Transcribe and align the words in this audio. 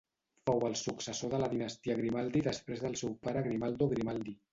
Fou 0.49 0.61
el 0.69 0.77
successor 0.83 1.31
de 1.33 1.41
la 1.43 1.49
dinastia 1.51 1.97
Grimaldi 1.99 2.41
després 2.47 2.81
del 2.87 2.97
seu 3.03 3.13
pare 3.27 3.45
Grimaldo 3.49 3.89
Grimaldi. 3.93 4.35